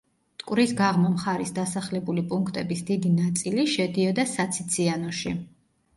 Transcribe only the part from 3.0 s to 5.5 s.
ნაწილი, შედიოდა საციციანოში.